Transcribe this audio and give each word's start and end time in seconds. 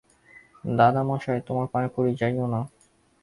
দাদামহাশয়, 0.71 1.41
তোমার 1.47 1.67
পায়ে 1.67 1.89
পড়ি 1.95 2.11
যাইয়ো 2.15 2.45
না। 2.47 2.61